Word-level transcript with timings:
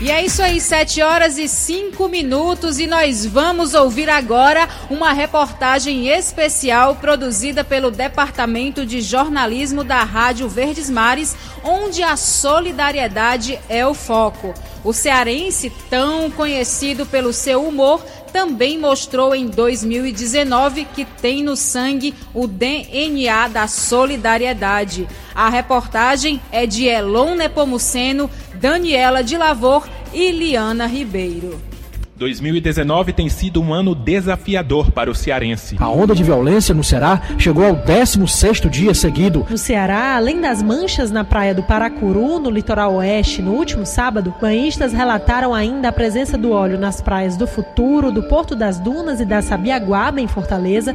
E 0.00 0.12
é 0.12 0.24
isso 0.24 0.40
aí, 0.40 0.60
7 0.60 1.02
horas 1.02 1.38
e 1.38 1.48
5 1.48 2.08
minutos, 2.08 2.78
e 2.78 2.86
nós 2.86 3.26
vamos 3.26 3.74
ouvir 3.74 4.08
agora 4.08 4.68
uma 4.88 5.12
reportagem 5.12 6.06
especial 6.08 6.94
produzida 6.94 7.64
pelo 7.64 7.90
Departamento 7.90 8.86
de 8.86 9.00
Jornalismo 9.00 9.82
da 9.82 10.04
Rádio 10.04 10.48
Verdes 10.48 10.88
Mares, 10.88 11.34
onde 11.64 12.00
a 12.00 12.16
solidariedade 12.16 13.58
é 13.68 13.84
o 13.84 13.92
foco. 13.92 14.54
O 14.84 14.92
cearense, 14.92 15.72
tão 15.90 16.30
conhecido 16.30 17.04
pelo 17.04 17.32
seu 17.32 17.64
humor, 17.66 18.00
também 18.32 18.78
mostrou 18.78 19.34
em 19.34 19.46
2019 19.46 20.84
que 20.94 21.04
tem 21.04 21.42
no 21.42 21.56
sangue 21.56 22.14
o 22.32 22.46
DNA 22.46 23.48
da 23.48 23.66
solidariedade. 23.66 25.08
A 25.34 25.48
reportagem 25.48 26.40
é 26.52 26.66
de 26.66 26.86
Elon 26.86 27.34
Nepomuceno, 27.34 28.30
Daniela 28.54 29.22
de 29.22 29.36
Lavor 29.36 29.88
e 30.12 30.30
Liana 30.30 30.86
Ribeiro. 30.86 31.67
2019 32.18 33.12
tem 33.12 33.28
sido 33.28 33.62
um 33.62 33.72
ano 33.72 33.94
desafiador 33.94 34.90
para 34.90 35.10
o 35.10 35.14
cearense. 35.14 35.76
A 35.78 35.88
onda 35.88 36.14
de 36.14 36.24
violência 36.24 36.74
no 36.74 36.82
Ceará 36.82 37.22
chegou 37.38 37.64
ao 37.64 37.76
16º 37.76 38.68
dia 38.68 38.92
seguido. 38.92 39.46
No 39.48 39.56
Ceará, 39.56 40.16
além 40.16 40.40
das 40.40 40.60
manchas 40.60 41.10
na 41.10 41.24
praia 41.24 41.54
do 41.54 41.62
Paracuru, 41.62 42.40
no 42.40 42.50
litoral 42.50 42.96
oeste, 42.96 43.40
no 43.40 43.52
último 43.52 43.86
sábado, 43.86 44.34
banhistas 44.40 44.92
relataram 44.92 45.54
ainda 45.54 45.88
a 45.88 45.92
presença 45.92 46.36
do 46.36 46.50
óleo 46.50 46.78
nas 46.78 47.00
praias 47.00 47.36
do 47.36 47.46
Futuro, 47.46 48.10
do 48.10 48.24
Porto 48.24 48.56
das 48.56 48.78
Dunas 48.80 49.20
e 49.20 49.24
da 49.24 49.40
Sabiaguaba, 49.40 50.20
em 50.20 50.26
Fortaleza. 50.26 50.92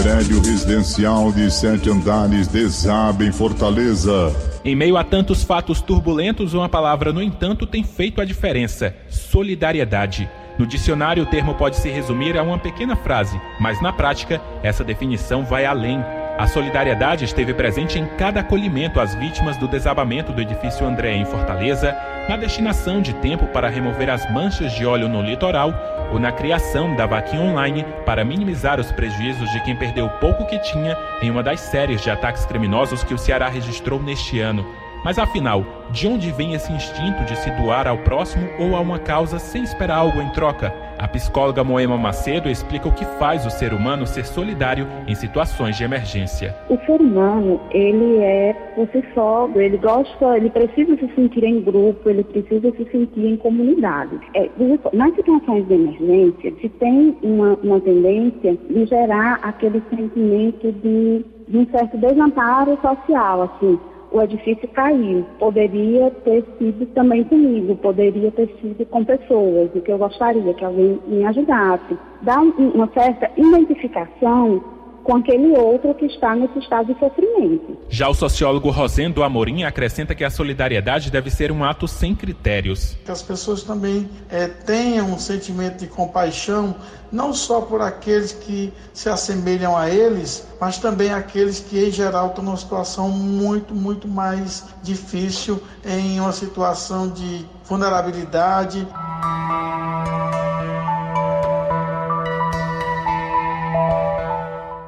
Prédio 0.00 0.40
residencial 0.42 1.32
de 1.32 1.50
sete 1.50 1.88
andares 1.88 2.46
desaba 2.48 3.24
em 3.24 3.32
Fortaleza. 3.32 4.51
Em 4.64 4.76
meio 4.76 4.96
a 4.96 5.02
tantos 5.02 5.42
fatos 5.42 5.80
turbulentos, 5.80 6.54
uma 6.54 6.68
palavra, 6.68 7.12
no 7.12 7.20
entanto, 7.20 7.66
tem 7.66 7.82
feito 7.82 8.20
a 8.20 8.24
diferença: 8.24 8.94
solidariedade. 9.08 10.30
No 10.56 10.66
dicionário, 10.66 11.24
o 11.24 11.26
termo 11.26 11.54
pode 11.54 11.76
se 11.76 11.88
resumir 11.88 12.38
a 12.38 12.42
uma 12.42 12.58
pequena 12.58 12.94
frase, 12.94 13.40
mas 13.58 13.80
na 13.80 13.92
prática, 13.92 14.40
essa 14.62 14.84
definição 14.84 15.44
vai 15.44 15.64
além. 15.64 15.98
A 16.42 16.46
solidariedade 16.48 17.24
esteve 17.24 17.54
presente 17.54 18.00
em 18.00 18.04
cada 18.04 18.40
acolhimento 18.40 18.98
às 18.98 19.14
vítimas 19.14 19.56
do 19.56 19.68
desabamento 19.68 20.32
do 20.32 20.42
edifício 20.42 20.84
André 20.84 21.14
em 21.14 21.24
Fortaleza, 21.24 21.96
na 22.28 22.36
destinação 22.36 23.00
de 23.00 23.14
tempo 23.14 23.46
para 23.46 23.68
remover 23.68 24.10
as 24.10 24.28
manchas 24.28 24.72
de 24.72 24.84
óleo 24.84 25.08
no 25.08 25.22
litoral 25.22 25.72
ou 26.10 26.18
na 26.18 26.32
criação 26.32 26.96
da 26.96 27.06
vaquinha 27.06 27.40
online 27.40 27.86
para 28.04 28.24
minimizar 28.24 28.80
os 28.80 28.90
prejuízos 28.90 29.52
de 29.52 29.62
quem 29.62 29.76
perdeu 29.76 30.08
pouco 30.18 30.44
que 30.44 30.58
tinha 30.58 30.98
em 31.22 31.30
uma 31.30 31.44
das 31.44 31.60
séries 31.60 32.00
de 32.00 32.10
ataques 32.10 32.44
criminosos 32.44 33.04
que 33.04 33.14
o 33.14 33.18
Ceará 33.18 33.48
registrou 33.48 34.02
neste 34.02 34.40
ano. 34.40 34.81
Mas 35.04 35.18
afinal, 35.18 35.64
de 35.90 36.06
onde 36.06 36.30
vem 36.30 36.54
esse 36.54 36.72
instinto 36.72 37.24
de 37.24 37.36
se 37.36 37.50
doar 37.50 37.88
ao 37.88 37.98
próximo 37.98 38.48
ou 38.58 38.76
a 38.76 38.80
uma 38.80 39.00
causa 39.00 39.38
sem 39.38 39.64
esperar 39.64 39.98
algo 39.98 40.20
em 40.20 40.28
troca? 40.30 40.72
A 40.96 41.08
psicóloga 41.08 41.64
Moema 41.64 41.98
Macedo 41.98 42.48
explica 42.48 42.88
o 42.88 42.94
que 42.94 43.04
faz 43.18 43.44
o 43.44 43.50
ser 43.50 43.72
humano 43.72 44.06
ser 44.06 44.24
solidário 44.24 44.86
em 45.08 45.14
situações 45.16 45.76
de 45.76 45.82
emergência. 45.82 46.54
O 46.70 46.78
ser 46.86 47.00
humano, 47.00 47.60
ele 47.72 48.18
é 48.18 48.52
por 48.76 48.88
si 48.92 49.04
só, 49.12 49.50
ele 49.56 49.76
gosta, 49.78 50.36
ele 50.36 50.48
precisa 50.50 50.96
se 50.96 51.12
sentir 51.16 51.42
em 51.42 51.60
grupo, 51.60 52.08
ele 52.08 52.22
precisa 52.22 52.70
se 52.70 52.84
sentir 52.90 53.26
em 53.26 53.36
comunidade. 53.36 54.20
É, 54.34 54.48
nas 54.92 55.14
situações 55.16 55.66
de 55.66 55.74
emergência, 55.74 56.52
se 56.60 56.68
tem 56.68 57.16
uma, 57.22 57.58
uma 57.64 57.80
tendência 57.80 58.56
de 58.70 58.86
gerar 58.86 59.40
aquele 59.42 59.82
sentimento 59.90 60.70
de, 60.70 61.24
de 61.48 61.58
um 61.58 61.66
certo 61.72 61.98
desamparo 61.98 62.78
social, 62.80 63.42
assim, 63.42 63.78
o 64.12 64.22
edifício 64.22 64.68
caiu. 64.68 65.24
Poderia 65.38 66.10
ter 66.24 66.44
sido 66.58 66.86
também 66.94 67.24
comigo, 67.24 67.74
poderia 67.76 68.30
ter 68.30 68.48
sido 68.60 68.84
com 68.86 69.04
pessoas, 69.04 69.70
o 69.74 69.80
que 69.80 69.90
eu 69.90 69.98
gostaria 69.98 70.54
que 70.54 70.64
alguém 70.64 70.98
me 71.06 71.24
ajudasse. 71.24 71.96
Dá 72.22 72.40
uma 72.40 72.88
certa 72.92 73.30
identificação 73.36 74.62
com 75.04 75.16
aquele 75.16 75.52
outro 75.52 75.94
que 75.94 76.06
está 76.06 76.34
nesse 76.34 76.58
estado 76.58 76.92
de 76.92 76.98
sofrimento. 76.98 77.76
Já 77.88 78.08
o 78.08 78.14
sociólogo 78.14 78.70
Rosendo 78.70 79.22
Amorim 79.22 79.64
acrescenta 79.64 80.14
que 80.14 80.24
a 80.24 80.30
solidariedade 80.30 81.10
deve 81.10 81.30
ser 81.30 81.50
um 81.50 81.64
ato 81.64 81.88
sem 81.88 82.14
critérios. 82.14 82.96
Que 83.04 83.10
as 83.10 83.22
pessoas 83.22 83.62
também 83.62 84.08
é, 84.30 84.46
tenham 84.46 85.10
um 85.10 85.18
sentimento 85.18 85.78
de 85.78 85.86
compaixão, 85.86 86.74
não 87.10 87.34
só 87.34 87.60
por 87.60 87.80
aqueles 87.80 88.32
que 88.32 88.72
se 88.92 89.08
assemelham 89.08 89.76
a 89.76 89.90
eles, 89.90 90.46
mas 90.60 90.78
também 90.78 91.12
aqueles 91.12 91.60
que, 91.60 91.78
em 91.78 91.90
geral, 91.90 92.28
estão 92.28 92.44
numa 92.44 92.56
situação 92.56 93.10
muito, 93.10 93.74
muito 93.74 94.08
mais 94.08 94.64
difícil, 94.82 95.60
em 95.84 96.20
uma 96.20 96.32
situação 96.32 97.08
de 97.10 97.44
vulnerabilidade. 97.64 98.86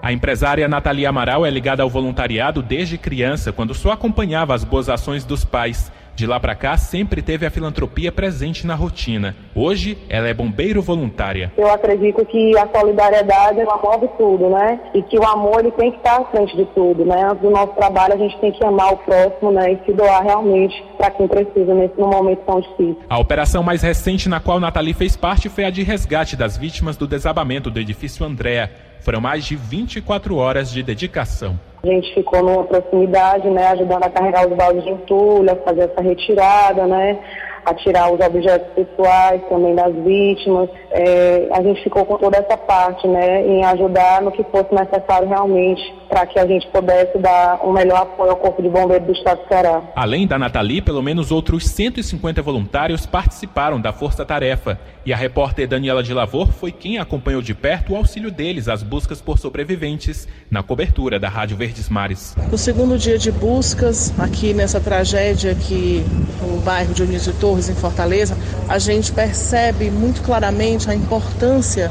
A 0.05 0.13
empresária 0.13 0.69
Natalia 0.69 1.09
Amaral 1.09 1.47
é 1.47 1.51
ligada 1.51 1.83
ao 1.83 1.89
voluntariado 1.89 2.61
desde 2.61 2.99
criança, 2.99 3.55
quando 3.55 3.73
só 3.73 3.91
acompanhava 3.91 4.55
as 4.55 4.63
boas 4.63 4.91
ações 4.91 5.25
dos 5.25 5.47
pais. 5.47 5.91
De 6.17 6.29
lá 6.29 6.39
para 6.39 6.55
cá, 6.55 6.77
sempre 6.77 7.21
teve 7.21 7.45
a 7.45 7.51
filantropia 7.51 8.13
presente 8.13 8.65
na 8.65 8.77
rotina. 8.77 9.35
Hoje, 9.53 9.99
ela 10.09 10.29
é 10.29 10.35
bombeiro 10.35 10.81
voluntária. 10.81 11.53
Eu 11.59 11.69
acredito 11.73 12.25
que 12.25 12.57
a 12.57 12.69
solidariedade 12.69 13.59
ela 13.59 13.77
move 13.83 14.09
tudo, 14.17 14.49
né? 14.49 14.79
E 14.95 15.03
que 15.03 15.19
o 15.19 15.27
amor 15.27 15.59
ele 15.59 15.73
tem 15.73 15.91
que 15.91 15.97
estar 15.97 16.21
à 16.21 16.25
frente 16.27 16.57
de 16.57 16.67
tudo, 16.67 17.05
né? 17.05 17.25
Antes 17.25 17.43
do 17.43 17.51
nosso 17.51 17.73
trabalho, 17.73 18.15
a 18.15 18.17
gente 18.17 18.39
tem 18.39 18.53
que 18.53 18.65
amar 18.65 18.93
o 18.93 18.97
próximo, 18.99 19.51
né? 19.51 19.73
E 19.73 19.85
se 19.85 19.93
doar 19.93 20.23
realmente 20.23 20.85
para 20.97 21.11
quem 21.11 21.27
precisa 21.27 21.75
nesse 21.75 21.99
momento 21.99 22.43
tão 22.47 22.61
difícil. 22.61 23.01
A 23.09 23.19
operação 23.19 23.65
mais 23.65 23.83
recente 23.83 24.29
na 24.29 24.39
qual 24.39 24.61
Nathalie 24.61 24.95
fez 24.95 25.17
parte 25.17 25.49
foi 25.49 25.65
a 25.65 25.71
de 25.71 25.83
resgate 25.83 26.37
das 26.37 26.57
vítimas 26.57 26.97
do 26.97 27.09
desabamento 27.09 27.73
do 27.73 27.81
edifício 27.81 28.25
Andréa. 28.25 28.71
Foram 29.01 29.21
mais 29.21 29.45
de 29.45 29.57
24 29.57 30.37
horas 30.37 30.71
de 30.71 30.81
dedicação. 30.81 31.59
A 31.85 31.87
gente 31.87 32.15
ficou 32.15 32.43
numa 32.43 32.65
proximidade, 32.65 33.51
né, 33.51 33.67
ajudando 33.67 34.05
a 34.05 34.11
carregar 34.11 34.49
os 34.49 34.57
baldes 34.57 34.85
de 34.85 34.91
entulho, 34.91 35.53
a 35.53 35.57
fazer 35.57 35.83
essa 35.83 36.01
retirada, 36.01 36.87
né, 36.87 37.19
a 37.65 37.75
tirar 37.75 38.13
os 38.13 38.21
objetos 38.21 38.69
pessoais 38.75 39.41
também 39.49 39.75
das 39.75 39.95
vítimas. 39.95 40.69
É, 40.91 41.49
a 41.53 41.63
gente 41.63 41.83
ficou 41.83 42.05
com 42.05 42.17
toda 42.17 42.37
essa 42.37 42.57
parte, 42.57 43.07
né, 43.09 43.47
em 43.47 43.65
ajudar 43.65 44.23
no 44.23 44.31
que 44.31 44.45
fosse 44.45 44.75
necessário 44.75 45.29
realmente 45.29 45.83
para 46.09 46.27
que 46.27 46.39
a 46.39 46.47
gente 46.47 46.67
pudesse 46.69 47.19
dar 47.19 47.61
o 47.63 47.71
um 47.71 47.73
melhor 47.73 48.03
apoio 48.03 48.31
ao 48.31 48.37
Corpo 48.37 48.63
de 48.63 48.69
Bombeiros 48.69 49.07
do 49.07 49.13
Estado 49.13 49.43
do 49.43 49.49
Ceará. 49.49 49.83
Além 49.97 50.27
da 50.27 50.39
Nathalie, 50.39 50.81
pelo 50.81 51.03
menos 51.03 51.33
outros 51.33 51.67
150 51.67 52.41
voluntários 52.43 53.07
participaram 53.07 53.81
da 53.81 53.93
Força 53.93 54.25
Tarefa. 54.25 54.79
E 55.07 55.13
a 55.13 55.17
repórter 55.17 55.69
Daniela 55.69 56.03
de 56.03 56.15
Lavor 56.15 56.53
foi 56.53 56.73
quem 56.73 56.99
acompanhou 56.99 57.43
de 57.43 57.55
perto 57.55 57.93
o 57.93 57.97
auxílio 57.97 58.31
deles 58.31 58.69
às 58.69 58.83
buscas 58.83 59.21
por 59.21 59.39
sobreviventes 59.39 60.27
na 60.51 60.63
cobertura 60.63 61.19
da 61.19 61.29
Rádio 61.29 61.57
Verdes 61.57 61.89
Mares. 61.89 62.35
No 62.51 62.57
segundo 62.57 62.97
dia 62.97 63.19
de 63.19 63.31
buscas, 63.31 64.19
aqui 64.19 64.55
nessa 64.55 64.81
tragédia 64.81 65.53
aqui 65.53 66.03
no 66.41 66.61
bairro 66.61 66.95
Dionísio 66.95 67.33
Torres, 67.55 67.69
em 67.69 67.75
Fortaleza, 67.75 68.37
a 68.69 68.79
gente 68.79 69.13
percebe 69.13 69.91
muito 69.91 70.23
claramente 70.23 70.91
a 70.91 70.95
importância 70.95 71.91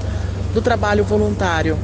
do 0.53 0.62
trabalho 0.62 1.03
voluntário 1.03 1.78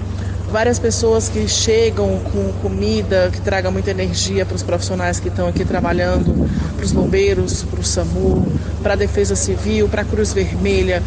várias 0.52 0.80
pessoas 0.80 1.30
que 1.30 1.48
chegam 1.48 2.20
com 2.34 2.52
comida, 2.54 3.30
que 3.32 3.40
traga 3.40 3.70
muita 3.70 3.92
energia 3.92 4.44
para 4.48 4.56
os 4.56 4.64
profissionais 4.64 5.20
que 5.20 5.28
estão 5.28 5.48
aqui 5.48 5.64
trabalhando, 5.64 6.50
para 6.76 6.84
os 6.84 6.92
bombeiros, 6.92 7.62
para 7.62 7.80
o 7.80 7.84
SAMU, 7.84 8.48
para 8.82 8.94
a 8.94 8.96
Defesa 8.96 9.36
Civil, 9.36 9.88
para 9.88 10.02
a 10.02 10.06
Cruz 10.06 10.34
Vermelha. 10.34 11.04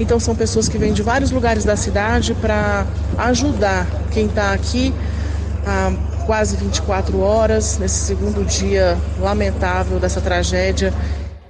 Então 0.00 0.18
são 0.18 0.34
pessoas 0.34 0.68
que 0.68 0.76
vêm 0.76 0.92
de 0.92 1.02
vários 1.02 1.30
lugares 1.30 1.64
da 1.64 1.76
cidade 1.76 2.34
para 2.34 2.84
ajudar 3.16 3.86
quem 4.10 4.26
está 4.26 4.52
aqui 4.52 4.92
há 5.64 5.92
quase 6.26 6.56
24 6.56 7.20
horas, 7.20 7.78
nesse 7.78 8.04
segundo 8.04 8.44
dia 8.44 8.96
lamentável 9.20 9.98
dessa 9.98 10.20
tragédia. 10.20 10.92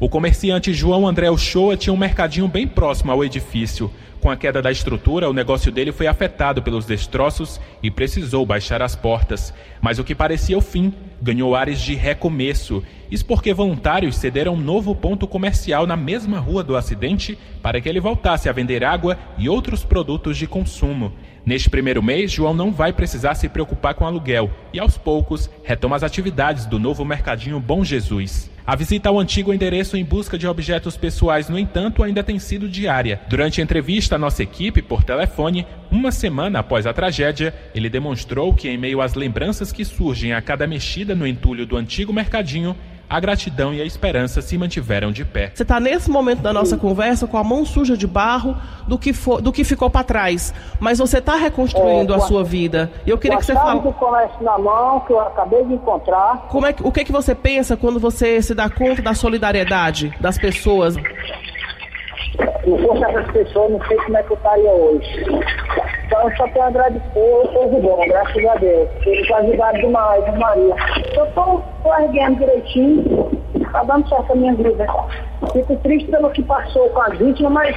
O 0.00 0.08
comerciante 0.08 0.72
João 0.72 1.06
André 1.06 1.30
Uchoa 1.30 1.76
tinha 1.76 1.92
um 1.92 1.96
mercadinho 1.96 2.48
bem 2.48 2.66
próximo 2.66 3.12
ao 3.12 3.22
edifício. 3.22 3.90
Com 4.18 4.30
a 4.30 4.36
queda 4.36 4.62
da 4.62 4.72
estrutura, 4.72 5.28
o 5.28 5.34
negócio 5.34 5.70
dele 5.70 5.92
foi 5.92 6.06
afetado 6.06 6.62
pelos 6.62 6.86
destroços 6.86 7.60
e 7.82 7.90
precisou 7.90 8.46
baixar 8.46 8.80
as 8.80 8.96
portas. 8.96 9.52
Mas 9.78 9.98
o 9.98 10.04
que 10.04 10.14
parecia 10.14 10.56
o 10.56 10.62
fim 10.62 10.90
ganhou 11.20 11.54
ares 11.54 11.78
de 11.82 11.94
recomeço. 11.94 12.82
Isso 13.10 13.24
porque 13.26 13.52
voluntários 13.52 14.16
cederam 14.16 14.54
um 14.54 14.60
novo 14.60 14.94
ponto 14.94 15.26
comercial 15.26 15.86
na 15.86 15.96
mesma 15.96 16.38
rua 16.38 16.62
do 16.62 16.76
acidente 16.76 17.36
para 17.60 17.80
que 17.80 17.88
ele 17.88 18.00
voltasse 18.00 18.48
a 18.48 18.52
vender 18.52 18.84
água 18.84 19.18
e 19.36 19.48
outros 19.48 19.84
produtos 19.84 20.36
de 20.36 20.46
consumo. 20.46 21.12
Neste 21.44 21.68
primeiro 21.68 22.02
mês, 22.02 22.30
João 22.30 22.54
não 22.54 22.70
vai 22.70 22.92
precisar 22.92 23.34
se 23.34 23.48
preocupar 23.48 23.94
com 23.94 24.06
aluguel 24.06 24.50
e, 24.72 24.78
aos 24.78 24.96
poucos, 24.96 25.50
retoma 25.64 25.96
as 25.96 26.02
atividades 26.02 26.66
do 26.66 26.78
novo 26.78 27.04
mercadinho 27.04 27.58
Bom 27.58 27.82
Jesus. 27.82 28.50
A 28.64 28.76
visita 28.76 29.08
ao 29.08 29.18
antigo 29.18 29.52
endereço 29.52 29.96
em 29.96 30.04
busca 30.04 30.38
de 30.38 30.46
objetos 30.46 30.96
pessoais, 30.96 31.48
no 31.48 31.58
entanto, 31.58 32.04
ainda 32.04 32.22
tem 32.22 32.38
sido 32.38 32.68
diária. 32.68 33.20
Durante 33.28 33.60
a 33.60 33.64
entrevista 33.64 34.14
à 34.14 34.18
nossa 34.18 34.44
equipe 34.44 34.80
por 34.80 35.02
telefone, 35.02 35.66
uma 35.90 36.12
semana 36.12 36.60
após 36.60 36.86
a 36.86 36.92
tragédia, 36.92 37.52
ele 37.74 37.88
demonstrou 37.88 38.54
que, 38.54 38.68
em 38.68 38.78
meio 38.78 39.00
às 39.00 39.14
lembranças 39.14 39.72
que 39.72 39.84
surgem 39.84 40.34
a 40.34 40.40
cada 40.40 40.68
mexida 40.68 41.16
no 41.16 41.26
entulho 41.26 41.66
do 41.66 41.76
antigo 41.76 42.12
mercadinho, 42.12 42.76
a 43.10 43.18
gratidão 43.18 43.74
e 43.74 43.82
a 43.82 43.84
esperança 43.84 44.40
se 44.40 44.56
mantiveram 44.56 45.10
de 45.10 45.24
pé. 45.24 45.50
Você 45.52 45.64
está 45.64 45.80
nesse 45.80 46.08
momento 46.08 46.40
da 46.40 46.52
nossa 46.52 46.76
conversa 46.76 47.26
com 47.26 47.36
a 47.36 47.42
mão 47.42 47.66
suja 47.66 47.96
de 47.96 48.06
barro 48.06 48.56
do 48.86 48.96
que, 48.96 49.12
for, 49.12 49.42
do 49.42 49.52
que 49.52 49.64
ficou 49.64 49.90
para 49.90 50.04
trás, 50.04 50.54
mas 50.78 51.00
você 51.00 51.18
está 51.18 51.34
reconstruindo 51.34 52.14
é, 52.14 52.16
a 52.16 52.20
sua 52.20 52.44
vida. 52.44 52.88
E 53.04 53.10
eu 53.10 53.18
queria 53.18 53.36
que 53.36 53.44
você 53.44 53.52
falasse. 53.52 53.82
do 53.82 53.92
comércio 53.94 54.40
na 54.42 54.56
mão 54.56 55.00
que 55.00 55.12
eu 55.12 55.20
acabei 55.20 55.64
de 55.64 55.74
encontrar. 55.74 56.46
Como 56.48 56.64
é 56.66 56.72
que, 56.72 56.86
o 56.86 56.92
que 56.92 57.04
que 57.04 57.10
você 57.10 57.34
pensa 57.34 57.76
quando 57.76 57.98
você 57.98 58.40
se 58.40 58.54
dá 58.54 58.70
conta 58.70 59.02
da 59.02 59.12
solidariedade 59.12 60.14
das 60.20 60.38
pessoas? 60.38 60.94
Se 60.94 62.86
fosse 62.86 63.04
essas 63.04 63.32
pessoas, 63.32 63.72
não 63.72 63.84
sei 63.88 63.96
como 63.96 64.16
é 64.16 64.22
que 64.22 64.30
eu 64.30 64.36
estaria 64.36 64.70
hoje. 64.70 65.24
Então 66.10 66.28
eu 66.28 66.36
só 66.36 66.48
tenho 66.48 66.64
a 66.64 66.68
agradecer 66.68 67.00
o 67.14 67.80
bom, 67.80 68.04
graças 68.08 68.44
a 68.44 68.54
Deus. 68.56 68.88
Eles 69.06 69.30
ajudaram 69.30 69.78
demais, 69.78 70.38
Maria. 70.38 70.74
Eu 71.14 71.24
estou 71.24 71.64
erguendo 72.00 72.40
direitinho, 72.40 73.30
está 73.54 73.84
dando 73.84 74.08
certo 74.08 74.32
a 74.32 74.34
minha 74.34 74.52
vida. 74.56 74.86
Fico 75.52 75.76
triste 75.76 76.10
pelo 76.10 76.28
que 76.30 76.42
passou 76.42 76.90
com 76.90 77.00
as 77.02 77.16
vítimas, 77.16 77.52
mas 77.52 77.76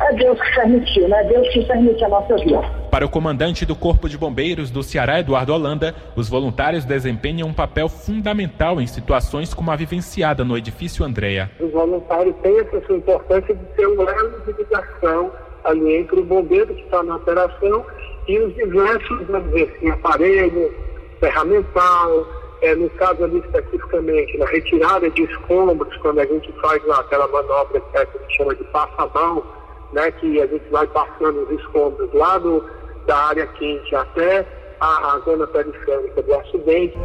é 0.00 0.12
Deus 0.14 0.40
que 0.40 0.54
permitiu, 0.56 1.08
né? 1.08 1.22
Deus 1.22 1.48
que 1.50 1.64
permite 1.64 2.04
a 2.04 2.08
nossa 2.08 2.34
vida. 2.38 2.60
Para 2.90 3.06
o 3.06 3.08
comandante 3.08 3.64
do 3.64 3.76
Corpo 3.76 4.08
de 4.08 4.18
Bombeiros 4.18 4.68
do 4.68 4.82
Ceará, 4.82 5.20
Eduardo 5.20 5.54
Holanda, 5.54 5.94
os 6.16 6.28
voluntários 6.28 6.84
desempenham 6.84 7.46
um 7.46 7.54
papel 7.54 7.88
fundamental 7.88 8.80
em 8.80 8.86
situações 8.88 9.54
como 9.54 9.70
a 9.70 9.76
vivenciada 9.76 10.44
no 10.44 10.58
edifício 10.58 11.04
Andréa. 11.04 11.48
Os 11.60 11.70
voluntários 11.70 12.34
têm 12.42 12.58
essa 12.58 12.92
importância 12.92 13.54
de 13.54 13.76
ser 13.76 13.86
um 13.86 14.02
elo 14.02 14.40
de 14.44 14.52
ligação 14.52 15.30
ali 15.64 15.96
entre 15.96 16.20
o 16.20 16.24
bombeiro 16.24 16.74
que 16.74 16.82
está 16.82 17.02
na 17.02 17.16
operação 17.16 17.84
e 18.28 18.38
os 18.38 18.54
diversos, 18.54 19.26
vamos 19.26 19.50
dizer 19.50 19.74
assim, 19.76 19.90
aparelhos, 19.90 20.72
ferramental, 21.20 22.26
é, 22.62 22.74
no 22.74 22.88
caso 22.90 23.24
ali 23.24 23.38
especificamente, 23.38 24.38
na 24.38 24.46
retirada 24.46 25.10
de 25.10 25.22
escombros, 25.24 25.94
quando 25.98 26.20
a 26.20 26.26
gente 26.26 26.50
faz 26.60 26.84
lá, 26.86 27.00
aquela 27.00 27.28
manobra 27.28 27.80
que 27.80 27.96
a 27.96 28.04
gente 28.04 28.36
chama 28.36 28.54
de 28.54 28.64
passa-mão, 28.64 29.44
né, 29.92 30.10
que 30.12 30.40
a 30.40 30.46
gente 30.46 30.68
vai 30.70 30.86
passando 30.86 31.42
os 31.42 31.60
escombros 31.60 32.12
lá 32.14 32.38
do, 32.38 32.64
da 33.06 33.16
área 33.16 33.46
quente 33.46 33.94
até 33.94 34.46
a, 34.80 35.14
a 35.14 35.18
zona 35.20 35.46
periférica 35.46 36.22
do 36.22 36.34
acidente. 36.34 36.98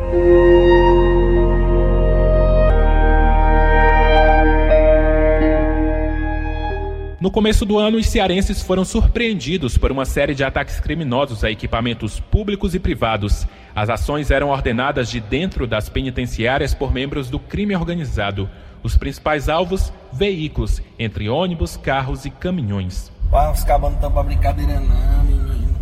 No 7.20 7.30
começo 7.30 7.66
do 7.66 7.78
ano, 7.78 7.98
os 7.98 8.08
cearenses 8.08 8.62
foram 8.62 8.86
surpreendidos 8.86 9.78
por 9.78 9.92
uma 9.92 10.06
série 10.06 10.34
de 10.34 10.42
ataques 10.42 10.80
criminosos 10.80 11.44
a 11.44 11.52
equipamentos 11.52 12.18
públicos 12.18 12.74
e 12.74 12.80
privados. 12.80 13.46
As 13.76 13.90
ações 13.90 14.32
eram 14.32 14.48
ordenadas 14.48 15.10
de 15.10 15.20
dentro 15.20 15.68
das 15.68 15.90
penitenciárias 15.90 16.74
por 16.74 16.94
membros 16.94 17.30
do 17.30 17.38
crime 17.38 17.76
organizado. 17.76 18.50
Os 18.82 18.96
principais 18.96 19.50
alvos, 19.50 19.92
veículos, 20.14 20.82
entre 20.98 21.28
ônibus, 21.28 21.76
carros 21.76 22.24
e 22.24 22.30
caminhões. 22.30 23.12
Ah, 23.34 23.52
os 23.52 23.66
cabos 23.66 23.90
não 23.90 23.96
estão 23.96 24.12
pra 24.14 24.24
brincadeira 24.24 24.80
não, 24.80 25.24
menino. 25.26 25.76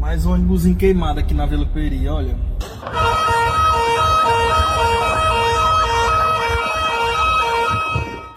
Mais 0.00 0.24
um 0.24 0.32
ônibus 0.32 0.64
queimado 0.74 1.20
aqui 1.20 1.34
na 1.34 1.44
Vila 1.44 1.66
Peri, 1.66 2.08
olha. 2.08 2.34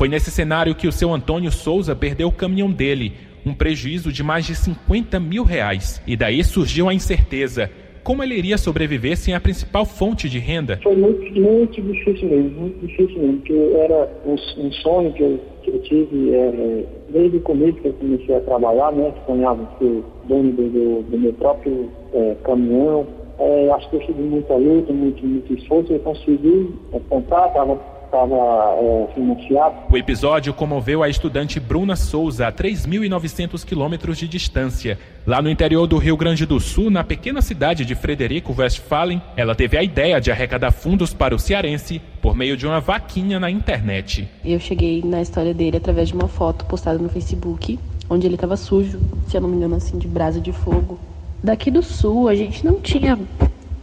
Foi 0.06 0.10
nesse 0.12 0.30
cenário 0.30 0.75
que 0.75 0.88
o 0.88 0.92
seu 0.92 1.12
Antônio 1.12 1.52
Souza 1.52 1.96
perdeu 1.96 2.28
o 2.28 2.31
caminhão 2.31 2.69
dele, 2.69 3.13
um 3.44 3.56
prejuízo 3.56 4.13
de 4.13 4.22
mais 4.22 4.46
de 4.46 4.54
50 4.54 5.19
mil 5.19 5.44
reais. 5.44 6.00
E 6.06 6.16
daí 6.16 6.44
surgiu 6.44 6.88
a 6.88 6.94
incerteza. 6.94 7.72
Como 8.04 8.22
ele 8.22 8.36
iria 8.36 8.56
sobreviver 8.56 9.18
sem 9.18 9.34
a 9.34 9.40
principal 9.40 9.84
fonte 9.84 10.30
de 10.30 10.38
renda? 10.38 10.80
Foi 10.84 10.96
muito, 10.96 11.42
muito 11.42 11.81
difícil 11.81 12.30
mesmo, 12.30 12.52
muito 12.52 12.86
difícil 12.86 13.18
mesmo, 13.18 13.38
porque 13.38 13.54
era 13.80 14.07
um, 14.28 14.36
um 14.63 14.72
sonho 14.74 15.12
que 15.12 15.24
eu, 15.24 15.40
que 15.63 15.72
eu 15.72 15.81
tive 15.81 16.36
é, 16.36 16.86
desde 17.10 17.38
o 17.38 17.42
começo 17.42 17.80
que 17.80 17.88
eu 17.88 17.94
comecei 17.94 18.36
a 18.36 18.42
trabalhar, 18.42 18.92
né? 18.92 19.12
Sonhava 19.25 19.68
ser 19.80 20.04
dono 20.28 20.51
do, 20.51 21.01
do 21.01 21.18
meu 21.18 21.34
próprio 21.34 21.90
é, 22.13 22.36
caminhão. 22.44 23.08
É, 23.40 23.72
acho 23.72 23.90
que 23.90 23.96
eu 23.96 24.01
tive 24.01 24.22
muita 24.22 24.54
luta, 24.54 24.94
muito, 24.94 25.25
muito 25.25 25.51
esforço, 25.56 25.92
eu 25.92 26.00
consegui 26.01 26.69
é, 26.94 27.00
comprar, 27.10 27.48
estava 27.48 27.94
estava 28.15 28.75
é, 28.79 29.07
financiado. 29.13 29.75
O 29.91 29.97
episódio 29.97 30.53
comoveu 30.53 31.03
a 31.03 31.09
estudante 31.09 31.59
Bruna 31.59 31.95
Souza 31.95 32.47
a 32.47 32.51
3.900 32.51 33.65
quilômetros 33.65 34.17
de 34.17 34.27
distância. 34.27 34.97
Lá 35.27 35.41
no 35.41 35.50
interior 35.50 35.85
do 35.88 35.97
Rio 35.97 36.15
Grande 36.15 36.45
do 36.45 36.59
Sul, 36.59 36.89
na 36.89 37.03
pequena 37.03 37.41
cidade 37.41 37.83
de 37.83 37.95
Frederico 37.95 38.56
Westphalen, 38.57 39.21
ela 39.35 39.56
teve 39.56 39.77
a 39.77 39.83
ideia 39.83 40.21
de 40.21 40.31
arrecadar 40.31 40.71
fundos 40.71 41.13
para 41.13 41.35
o 41.35 41.39
cearense 41.39 42.01
por 42.21 42.35
meio 42.35 42.56
de 42.56 42.65
uma 42.65 42.79
vaquinha 42.79 43.39
na 43.39 43.50
internet. 43.51 44.27
Eu 44.44 44.59
cheguei 44.59 45.03
na 45.03 45.21
história 45.21 45.53
dele 45.53 45.77
através 45.77 46.09
de 46.09 46.13
uma 46.13 46.27
foto 46.27 46.65
postada 46.65 46.97
no 46.97 47.09
Facebook, 47.09 47.79
onde 48.09 48.27
ele 48.27 48.35
estava 48.35 48.56
sujo, 48.56 49.00
se 49.27 49.35
eu 49.35 49.41
não 49.41 49.50
me 49.50 49.57
engano, 49.57 49.75
assim, 49.75 49.97
de 49.97 50.07
brasa 50.07 50.39
de 50.39 50.51
fogo. 50.51 51.00
Daqui 51.44 51.69
do 51.69 51.83
sul, 51.83 52.27
a 52.27 52.35
gente 52.35 52.65
não 52.65 52.79
tinha 52.79 53.19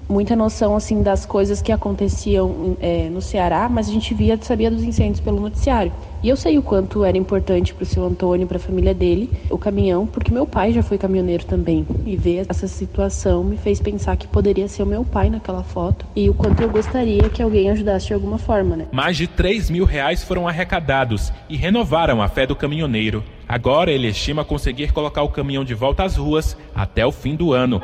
muita 0.09 0.37
noção 0.37 0.77
assim 0.77 1.03
das 1.03 1.25
coisas 1.25 1.63
que 1.63 1.73
aconteciam 1.73 2.77
é, 2.81 3.09
no 3.09 3.21
Ceará, 3.21 3.69
mas 3.69 3.89
a 3.89 3.93
gente 3.93 4.15
via, 4.15 4.39
sabia 4.41 4.71
dos 4.71 4.83
incêndios 4.83 5.21
pelo 5.21 5.41
noticiário. 5.41 5.93
E 6.23 6.29
eu 6.29 6.37
sei 6.37 6.57
o 6.57 6.63
quanto 6.63 7.05
era 7.05 7.19
importante 7.19 7.75
para 7.75 7.83
o 7.83 7.87
seu 7.87 8.05
Antônio, 8.05 8.47
para 8.47 8.57
a 8.57 8.61
família 8.61 8.95
dele, 8.95 9.29
o 9.51 9.59
caminhão, 9.59 10.07
porque 10.07 10.31
meu 10.31 10.47
pai 10.47 10.73
já 10.73 10.81
foi 10.81 10.97
caminhoneiro 10.97 11.45
também. 11.45 11.85
E 12.07 12.17
ver 12.17 12.47
essa 12.49 12.69
situação 12.69 13.43
me 13.43 13.57
fez 13.57 13.81
pensar 13.81 14.17
que 14.17 14.29
poderia 14.29 14.69
ser 14.69 14.85
o 14.85 14.87
meu 14.87 15.05
pai 15.05 15.29
naquela 15.29 15.65
foto 15.65 16.07
e 16.15 16.31
o 16.31 16.35
quanto 16.35 16.63
eu 16.63 16.69
gostaria 16.69 17.29
que 17.29 17.43
alguém 17.43 17.71
ajudasse 17.71 18.07
de 18.07 18.15
alguma 18.15 18.39
forma, 18.39 18.77
né? 18.77 18.87
Mais 18.93 19.17
de 19.17 19.27
3 19.27 19.69
mil 19.71 19.85
reais 19.85 20.23
foram 20.23 20.47
arrecadados 20.47 21.33
e 21.49 21.57
renovaram 21.57 22.23
a 22.23 22.29
fé 22.29 22.47
do 22.47 22.55
caminhoneiro. 22.55 23.25
Agora 23.49 23.91
ele 23.91 24.09
estima 24.09 24.45
conseguir 24.45 24.93
colocar 24.93 25.23
o 25.23 25.29
caminhão 25.29 25.65
de 25.65 25.75
volta 25.75 26.05
às 26.05 26.17
ruas 26.17 26.57
até 26.75 27.05
o 27.05 27.11
fim 27.11 27.35
do 27.35 27.53
ano. 27.53 27.83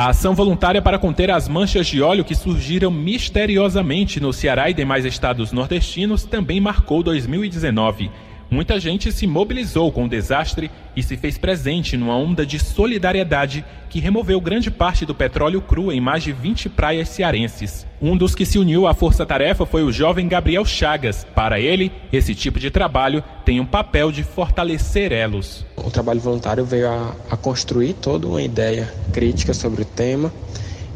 A 0.00 0.08
ação 0.08 0.34
voluntária 0.34 0.80
para 0.80 0.98
conter 0.98 1.30
as 1.30 1.46
manchas 1.46 1.86
de 1.86 2.00
óleo 2.00 2.24
que 2.24 2.34
surgiram 2.34 2.90
misteriosamente 2.90 4.18
no 4.18 4.32
Ceará 4.32 4.70
e 4.70 4.72
demais 4.72 5.04
estados 5.04 5.52
nordestinos 5.52 6.24
também 6.24 6.58
marcou 6.58 7.02
2019. 7.02 8.10
Muita 8.50 8.80
gente 8.80 9.12
se 9.12 9.28
mobilizou 9.28 9.92
com 9.92 10.06
o 10.06 10.08
desastre 10.08 10.72
e 10.96 11.04
se 11.04 11.16
fez 11.16 11.38
presente 11.38 11.96
numa 11.96 12.16
onda 12.16 12.44
de 12.44 12.58
solidariedade 12.58 13.64
que 13.88 14.00
removeu 14.00 14.40
grande 14.40 14.72
parte 14.72 15.06
do 15.06 15.14
petróleo 15.14 15.62
cru 15.62 15.92
em 15.92 16.00
mais 16.00 16.24
de 16.24 16.32
20 16.32 16.68
praias 16.68 17.08
cearenses. 17.10 17.86
Um 18.02 18.16
dos 18.16 18.34
que 18.34 18.44
se 18.44 18.58
uniu 18.58 18.88
à 18.88 18.94
força-tarefa 18.94 19.64
foi 19.64 19.84
o 19.84 19.92
jovem 19.92 20.26
Gabriel 20.26 20.64
Chagas. 20.64 21.24
Para 21.32 21.60
ele, 21.60 21.92
esse 22.12 22.34
tipo 22.34 22.58
de 22.58 22.72
trabalho 22.72 23.22
tem 23.44 23.60
um 23.60 23.66
papel 23.66 24.10
de 24.10 24.24
fortalecer 24.24 25.12
elos. 25.12 25.64
O 25.76 25.88
trabalho 25.88 26.18
voluntário 26.18 26.64
veio 26.64 26.88
a, 26.88 27.14
a 27.30 27.36
construir 27.36 27.92
toda 27.94 28.26
uma 28.26 28.42
ideia 28.42 28.92
crítica 29.12 29.54
sobre 29.54 29.82
o 29.82 29.84
tema 29.84 30.32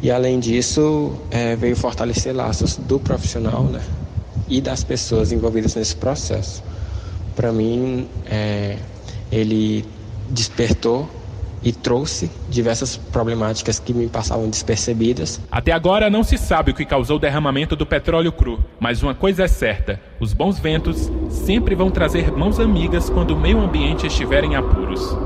e, 0.02 0.10
além 0.10 0.40
disso, 0.40 1.16
é, 1.30 1.54
veio 1.54 1.76
fortalecer 1.76 2.34
laços 2.34 2.76
do 2.76 2.98
profissional 2.98 3.62
né, 3.62 3.80
e 4.48 4.60
das 4.60 4.82
pessoas 4.82 5.30
envolvidas 5.30 5.76
nesse 5.76 5.94
processo 5.94 6.73
para 7.34 7.52
mim, 7.52 8.08
é, 8.26 8.76
ele 9.30 9.84
despertou 10.30 11.08
e 11.64 11.72
trouxe 11.72 12.30
diversas 12.48 12.96
problemáticas 12.96 13.78
que 13.78 13.94
me 13.94 14.06
passavam 14.06 14.50
despercebidas. 14.50 15.40
Até 15.50 15.72
agora 15.72 16.10
não 16.10 16.22
se 16.22 16.36
sabe 16.36 16.70
o 16.70 16.74
que 16.74 16.84
causou 16.84 17.16
o 17.16 17.18
derramamento 17.18 17.74
do 17.74 17.86
petróleo 17.86 18.30
cru, 18.30 18.62
mas 18.78 19.02
uma 19.02 19.14
coisa 19.14 19.44
é 19.44 19.48
certa: 19.48 19.98
os 20.20 20.34
bons 20.34 20.58
ventos 20.58 21.10
sempre 21.30 21.74
vão 21.74 21.90
trazer 21.90 22.30
mãos 22.30 22.60
amigas 22.60 23.08
quando 23.08 23.30
o 23.30 23.40
meio 23.40 23.58
ambiente 23.58 24.06
estiver 24.06 24.44
em 24.44 24.56
apuros. 24.56 25.16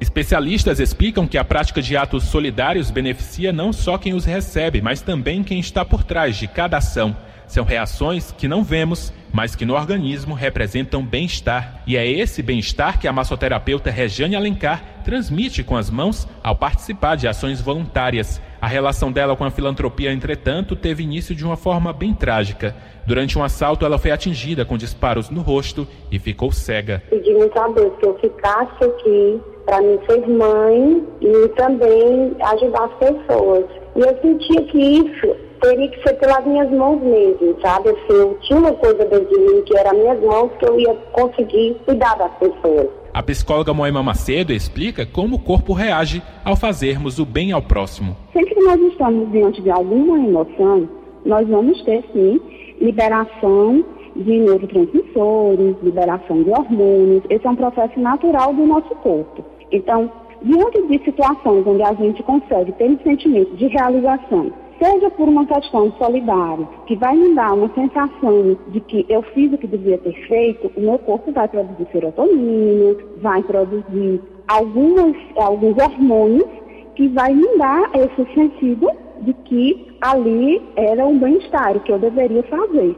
Especialistas 0.00 0.80
explicam 0.80 1.26
que 1.26 1.36
a 1.36 1.44
prática 1.44 1.82
de 1.82 1.94
atos 1.94 2.24
solidários 2.24 2.90
beneficia 2.90 3.52
não 3.52 3.70
só 3.70 3.98
quem 3.98 4.14
os 4.14 4.24
recebe, 4.24 4.80
mas 4.80 5.02
também 5.02 5.42
quem 5.42 5.60
está 5.60 5.84
por 5.84 6.04
trás 6.04 6.36
de 6.36 6.46
cada 6.46 6.78
ação. 6.78 7.14
São 7.46 7.64
reações 7.64 8.32
que 8.32 8.48
não 8.48 8.62
vemos, 8.62 9.12
mas 9.32 9.54
que 9.54 9.64
no 9.64 9.74
organismo 9.74 10.34
representam 10.34 11.04
bem-estar. 11.04 11.82
E 11.86 11.96
é 11.96 12.06
esse 12.06 12.42
bem-estar 12.42 12.98
que 13.00 13.08
a 13.08 13.12
massoterapeuta 13.12 13.90
Regiane 13.90 14.36
Alencar 14.36 14.82
transmite 15.04 15.62
com 15.62 15.76
as 15.76 15.90
mãos 15.90 16.26
ao 16.42 16.56
participar 16.56 17.16
de 17.16 17.26
ações 17.28 17.60
voluntárias. 17.60 18.40
A 18.60 18.66
relação 18.66 19.10
dela 19.10 19.34
com 19.34 19.44
a 19.44 19.50
filantropia, 19.50 20.12
entretanto, 20.12 20.76
teve 20.76 21.02
início 21.02 21.34
de 21.34 21.44
uma 21.44 21.56
forma 21.56 21.92
bem 21.92 22.12
trágica. 22.12 22.76
Durante 23.06 23.38
um 23.38 23.42
assalto, 23.42 23.86
ela 23.86 23.98
foi 23.98 24.10
atingida 24.10 24.64
com 24.64 24.76
disparos 24.76 25.30
no 25.30 25.40
rosto 25.40 25.86
e 26.12 26.18
ficou 26.18 26.52
cega. 26.52 27.02
Pedi 27.08 27.32
muito 27.32 27.58
a 27.58 27.68
Deus 27.68 27.92
que 27.98 28.06
eu 28.06 28.18
ficasse 28.18 28.84
aqui 28.84 29.40
para 29.64 29.80
mim 29.80 29.98
ser 30.06 30.26
mãe 30.28 31.06
e 31.20 31.48
também 31.50 32.36
ajudar 32.40 32.84
as 32.84 32.94
pessoas. 32.94 33.64
E 33.96 34.00
eu 34.00 34.18
sentia 34.20 34.62
que 34.64 34.78
isso 34.78 35.49
teria 35.60 35.88
que 35.88 36.02
ser 36.02 36.14
pelas 36.14 36.44
minhas 36.44 36.70
mãos 36.70 37.00
mesmo, 37.02 37.56
sabe? 37.60 37.90
Se 38.06 38.12
eu 38.12 38.36
tinha 38.42 38.58
uma 38.58 38.72
coisa 38.72 39.04
dentro 39.04 39.28
de 39.28 39.38
mim 39.38 39.62
que 39.62 39.76
era 39.76 39.92
minhas 39.92 40.20
mãos, 40.22 40.50
que 40.58 40.66
eu 40.66 40.78
ia 40.78 40.94
conseguir 41.12 41.76
cuidar 41.84 42.16
das 42.16 42.32
pessoas. 42.34 42.88
A 43.12 43.22
psicóloga 43.22 43.74
Moema 43.74 44.02
Macedo 44.02 44.52
explica 44.52 45.04
como 45.04 45.36
o 45.36 45.38
corpo 45.38 45.72
reage 45.72 46.22
ao 46.44 46.56
fazermos 46.56 47.18
o 47.18 47.26
bem 47.26 47.52
ao 47.52 47.60
próximo. 47.60 48.16
Sempre 48.32 48.54
que 48.54 48.62
nós 48.62 48.80
estamos 48.80 49.30
diante 49.32 49.60
de 49.60 49.70
alguma 49.70 50.18
emoção, 50.18 50.88
nós 51.24 51.46
vamos 51.48 51.82
ter 51.82 52.04
sim 52.12 52.40
liberação 52.80 53.84
de 54.16 54.38
neurotransmissores, 54.38 55.76
liberação 55.82 56.42
de 56.42 56.50
hormônios. 56.50 57.22
Esse 57.28 57.46
é 57.46 57.50
um 57.50 57.56
processo 57.56 57.98
natural 57.98 58.54
do 58.54 58.64
nosso 58.64 58.94
corpo. 58.96 59.44
Então, 59.72 60.10
diante 60.42 60.82
de 60.86 61.04
situações 61.04 61.66
onde 61.66 61.82
a 61.82 61.94
gente 61.94 62.22
consegue 62.22 62.72
ter 62.72 62.90
um 62.90 62.98
sentimento 63.02 63.54
de 63.56 63.66
realização, 63.66 64.52
seja 64.82 65.10
por 65.10 65.28
uma 65.28 65.44
questão 65.46 65.92
solidária, 65.98 66.66
que 66.86 66.96
vai 66.96 67.14
me 67.14 67.34
dar 67.34 67.52
uma 67.52 67.68
sensação 67.74 68.56
de 68.68 68.80
que 68.80 69.04
eu 69.08 69.22
fiz 69.34 69.52
o 69.52 69.58
que 69.58 69.66
devia 69.66 69.98
ter 69.98 70.14
feito, 70.26 70.70
o 70.76 70.80
meu 70.80 70.98
corpo 70.98 71.30
vai 71.32 71.46
produzir 71.46 71.86
serotonina, 71.92 72.96
vai 73.18 73.42
produzir 73.42 74.20
algumas, 74.48 75.14
alguns 75.36 75.76
hormônios 75.76 76.48
que 76.94 77.08
vai 77.08 77.34
me 77.34 77.46
dar 77.58 77.90
esse 77.94 78.34
sentido 78.34 78.90
de 79.20 79.34
que 79.34 79.86
ali 80.00 80.62
era 80.76 81.06
um 81.06 81.18
bem-estar, 81.18 81.78
que 81.80 81.92
eu 81.92 81.98
deveria 81.98 82.42
fazer. 82.44 82.96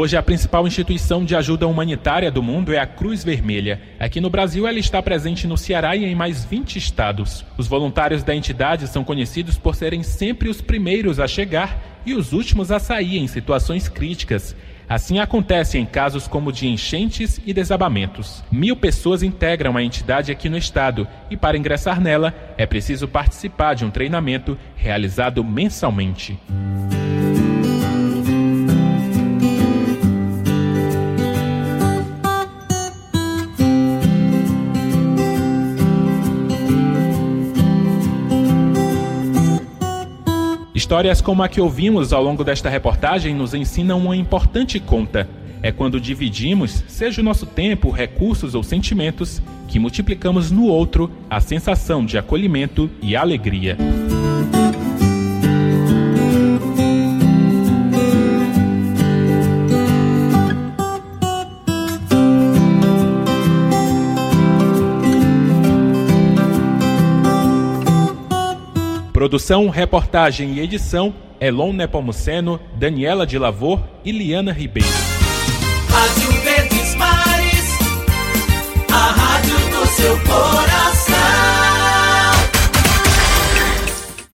Hoje, 0.00 0.16
a 0.16 0.22
principal 0.22 0.64
instituição 0.64 1.24
de 1.24 1.34
ajuda 1.34 1.66
humanitária 1.66 2.30
do 2.30 2.40
mundo 2.40 2.72
é 2.72 2.78
a 2.78 2.86
Cruz 2.86 3.24
Vermelha. 3.24 3.80
Aqui 3.98 4.20
no 4.20 4.30
Brasil, 4.30 4.64
ela 4.64 4.78
está 4.78 5.02
presente 5.02 5.44
no 5.44 5.58
Ceará 5.58 5.96
e 5.96 6.04
em 6.04 6.14
mais 6.14 6.44
20 6.44 6.76
estados. 6.76 7.44
Os 7.56 7.66
voluntários 7.66 8.22
da 8.22 8.32
entidade 8.32 8.86
são 8.86 9.02
conhecidos 9.02 9.58
por 9.58 9.74
serem 9.74 10.04
sempre 10.04 10.48
os 10.48 10.60
primeiros 10.60 11.18
a 11.18 11.26
chegar 11.26 12.00
e 12.06 12.14
os 12.14 12.32
últimos 12.32 12.70
a 12.70 12.78
sair 12.78 13.18
em 13.18 13.26
situações 13.26 13.88
críticas. 13.88 14.54
Assim 14.88 15.18
acontece 15.18 15.78
em 15.78 15.84
casos 15.84 16.28
como 16.28 16.52
de 16.52 16.68
enchentes 16.68 17.40
e 17.44 17.52
desabamentos. 17.52 18.44
Mil 18.52 18.76
pessoas 18.76 19.24
integram 19.24 19.76
a 19.76 19.82
entidade 19.82 20.30
aqui 20.30 20.48
no 20.48 20.56
estado 20.56 21.08
e, 21.28 21.36
para 21.36 21.58
ingressar 21.58 22.00
nela, 22.00 22.32
é 22.56 22.64
preciso 22.66 23.08
participar 23.08 23.74
de 23.74 23.84
um 23.84 23.90
treinamento 23.90 24.56
realizado 24.76 25.42
mensalmente. 25.42 26.38
Histórias 40.78 41.20
como 41.20 41.42
a 41.42 41.48
que 41.48 41.60
ouvimos 41.60 42.12
ao 42.12 42.22
longo 42.22 42.44
desta 42.44 42.68
reportagem 42.68 43.34
nos 43.34 43.52
ensinam 43.52 43.98
uma 43.98 44.16
importante 44.16 44.78
conta. 44.78 45.28
É 45.60 45.72
quando 45.72 46.00
dividimos, 46.00 46.84
seja 46.86 47.20
o 47.20 47.24
nosso 47.24 47.46
tempo, 47.46 47.90
recursos 47.90 48.54
ou 48.54 48.62
sentimentos, 48.62 49.42
que 49.66 49.80
multiplicamos 49.80 50.52
no 50.52 50.66
outro 50.66 51.10
a 51.28 51.40
sensação 51.40 52.06
de 52.06 52.16
acolhimento 52.16 52.88
e 53.02 53.16
alegria. 53.16 53.76
Produção, 69.18 69.68
reportagem 69.68 70.52
e 70.52 70.60
edição: 70.60 71.12
Elon 71.40 71.72
Nepomuceno, 71.72 72.60
Daniela 72.76 73.26
de 73.26 73.36
Lavor 73.36 73.82
e 74.04 74.12
Liana 74.12 74.52
Ribeiro. 74.52 74.88
Rádio 75.90 76.40
Verdes 76.40 76.94
Mares, 76.94 77.78
a 78.92 79.10
rádio 79.10 79.58
do 79.70 79.86
seu 79.88 80.16
coração. 80.20 81.17